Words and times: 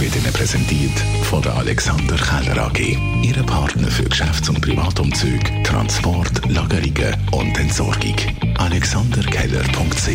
wird 0.00 0.16
Ihnen 0.16 0.32
präsentiert 0.32 0.98
von 1.22 1.40
der 1.42 1.54
Alexander 1.54 2.16
Keller 2.16 2.66
AG. 2.66 2.98
Ihre 3.22 3.42
Partner 3.44 3.88
für 3.88 4.04
Geschäfts- 4.04 4.48
und 4.48 4.60
Privatumzüge, 4.60 5.62
Transport, 5.62 6.42
Lagerungen 6.48 7.14
und 7.32 7.58
Entsorgung. 7.58 8.16
AlexanderKeller.ch 8.58 10.06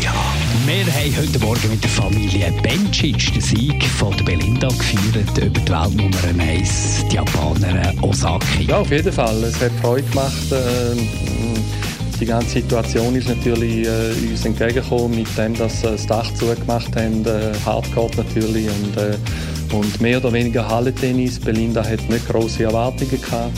Wir 0.66 0.86
haben 0.86 1.16
heute 1.16 1.38
Morgen 1.40 1.68
mit 1.70 1.82
der 1.82 1.90
Familie 1.90 2.52
Bencic 2.62 3.32
den 3.32 3.40
Sieg 3.40 3.84
von 3.84 4.16
der 4.16 4.24
Belinda 4.24 4.68
gefeiert 4.68 5.38
über 5.38 5.60
die 5.60 5.72
Weltnummer 5.72 6.42
1, 6.42 7.04
die 7.10 7.16
Japanerin 7.16 7.98
Osaki. 8.02 8.64
Ja, 8.68 8.78
auf 8.78 8.90
jeden 8.90 9.12
Fall. 9.12 9.42
Es 9.44 9.60
hat 9.60 9.72
Freude 9.80 10.08
gemacht. 10.08 10.52
Äh, 10.52 10.96
die 12.22 12.26
ganze 12.26 12.50
Situation 12.50 13.16
ist 13.16 13.28
natürlich 13.28 13.84
äh, 13.84 14.30
uns 14.30 14.44
entgegengekommen 14.44 15.16
mit 15.16 15.36
dem, 15.36 15.54
dass 15.54 15.80
sie 15.80 15.88
das 15.88 16.06
Dach 16.06 16.32
zugemacht 16.34 16.94
haben. 16.94 17.26
Äh, 17.26 17.52
Hardcore 17.66 18.12
natürlich 18.16 18.68
und, 18.68 18.96
äh, 18.96 19.16
und 19.72 20.00
mehr 20.00 20.18
oder 20.18 20.32
weniger 20.32 20.68
Hallentennis. 20.68 21.38
Belinda 21.38 21.84
hat 21.84 22.08
nicht 22.08 22.28
große 22.28 22.64
Erwartungen 22.64 23.20
gehabt 23.20 23.52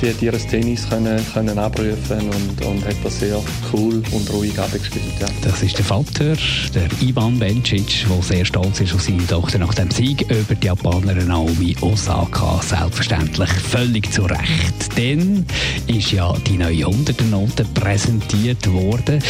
sie 0.00 0.10
hat 0.10 0.20
ihr 0.20 0.32
Tennis 0.32 0.88
können, 0.88 1.24
können 1.32 1.58
abrufen 1.58 2.20
und, 2.20 2.66
und 2.66 2.84
hat 2.84 2.96
das 3.02 3.18
sehr 3.18 3.42
cool 3.72 4.02
und 4.12 4.30
ruhig 4.32 4.58
abgespielt. 4.58 5.04
Ja. 5.20 5.26
Das 5.42 5.62
ist 5.62 5.78
der 5.78 5.84
Vater, 5.84 6.36
der 6.74 6.88
Ivan 7.00 7.38
Bencic, 7.38 8.06
der 8.08 8.22
sehr 8.22 8.44
stolz 8.44 8.80
ist 8.80 8.94
auf 8.94 9.00
seine 9.00 9.26
Tochter 9.26 9.58
nach 9.58 9.72
dem 9.74 9.90
Sieg 9.90 10.22
über 10.22 10.54
die 10.54 10.66
Japanerin 10.66 11.28
Naomi 11.28 11.74
Osaka. 11.80 12.60
Selbstverständlich 12.62 13.48
völlig 13.50 14.12
zu 14.12 14.22
Recht. 14.22 14.96
Dann 14.96 15.46
ist 15.86 16.12
ja 16.12 16.34
die 16.46 16.58
neue 16.58 16.86
100er-Note 16.86 17.64
präsentiert 17.74 18.70
worden. 18.70 19.22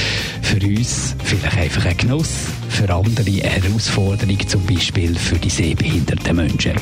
Für 0.43 0.67
uns 0.67 1.15
vielleicht 1.23 1.59
einfach 1.59 1.87
ein 1.87 1.97
Genuss, 1.97 2.31
für 2.77 2.93
andere 2.93 3.31
Herausforderung, 3.31 4.39
zum 4.47 4.67
Beispiel 4.67 5.15
für 5.15 5.37
die 5.37 5.49
sehbehinderten 5.49 6.37
Menschen. 6.37 6.73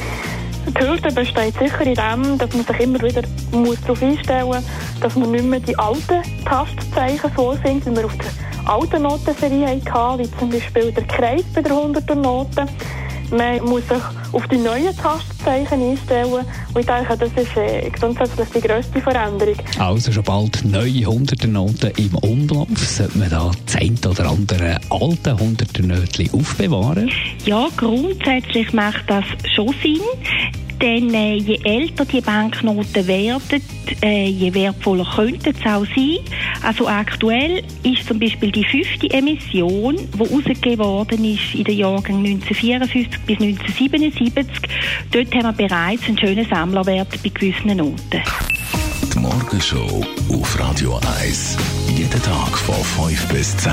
Die 0.67 0.85
Hürde 0.85 1.15
besteht 1.15 1.55
sicher 1.57 1.83
in 1.83 1.95
dem, 1.95 2.37
dass 2.37 2.53
man 2.53 2.65
sich 2.65 2.81
immer 2.81 3.01
wieder 3.01 3.23
muss 3.53 3.81
darauf 3.83 4.03
einstellen 4.03 4.47
muss, 4.47 4.65
dass 5.01 5.15
man 5.15 5.31
nicht 5.31 5.45
mehr 5.45 5.61
die 5.61 5.79
alten 5.79 6.21
Tastzeichen 6.45 7.31
vorfindet, 7.31 7.87
wie 7.87 7.97
wir 7.97 8.07
auf 8.07 8.17
der 8.17 8.73
alten 8.73 9.03
Notenserie 9.03 9.81
hatten, 9.89 10.19
wie 10.19 10.31
zum 10.37 10.51
Beispiel 10.51 10.91
der 10.91 11.05
Kreis 11.05 11.45
bei 11.55 11.63
der 11.63 11.73
100er 11.73 12.17
Note. 12.17 12.67
Man 13.31 13.63
muss 13.65 13.87
sich 13.87 14.03
auf 14.35 14.49
die 14.49 14.57
neuen 14.57 14.97
Tastzeichen 14.97 15.91
einstellen. 15.91 16.33
Und 16.33 16.81
ich 16.81 16.87
denke, 16.87 17.17
das 17.17 17.31
ist 17.33 17.57
äh, 17.57 17.91
grundsätzlich 17.91 18.49
die 18.55 18.61
grösste 18.61 19.01
Veränderung. 19.01 19.57
Also 19.79 20.13
schon 20.13 20.25
bald 20.25 20.65
neue 20.65 21.07
100er 21.07 21.47
Noten 21.47 21.93
im 21.97 22.15
Umlauf. 22.17 22.69
Sollte 22.77 23.19
man 23.19 23.31
da 23.31 23.51
das 23.65 23.77
eine 23.77 23.97
oder 24.09 24.29
andere 24.29 24.81
alte 24.91 25.35
100er 25.35 25.83
Nötchen 25.83 26.31
aufbewahren? 26.33 27.11
Ja, 27.45 27.69
grundsätzlich 27.77 28.73
macht 28.73 29.05
das 29.09 29.25
schon 29.55 29.75
Sinn. 29.83 30.01
Denn 30.85 31.15
äh, 31.15 31.37
je 31.37 31.59
älter 31.65 32.05
die 32.05 32.21
Banknoten 32.21 33.07
werden, 33.07 33.63
äh, 34.03 34.29
je 34.29 34.53
wertvoller 34.53 35.11
könnten 35.17 35.55
sie 35.55 35.67
auch 35.67 35.87
sein. 35.87 36.19
Also 36.63 36.87
aktuell 36.87 37.63
ist 37.83 38.07
zum 38.07 38.19
Beispiel 38.19 38.53
die 38.53 38.67
fünfte 38.67 39.09
Emission, 39.09 39.97
die 39.97 40.19
herausgegeben 40.19 40.85
worden 40.85 41.25
ist 41.25 41.55
in 41.55 41.65
den 41.65 41.79
Jahren 41.79 42.17
1954 42.17 43.19
bis 43.23 43.41
1977. 43.41 44.47
Dort 45.11 45.35
haben 45.35 45.57
wir 45.57 45.69
bereits 45.69 46.07
einen 46.07 46.19
schönen 46.19 46.47
Sammlerwert 46.47 47.09
bei 47.23 47.31
gewissen 47.31 47.79
Noten. 47.79 48.23
Die 49.11 49.19
Morgenshow 49.19 50.05
auf 50.29 50.61
Radio 50.61 51.01
1. 51.19 51.57
Jeden 51.97 52.23
Tag 52.23 52.59
von 52.59 53.09
5 53.09 53.29
bis 53.29 53.57
10. 53.57 53.73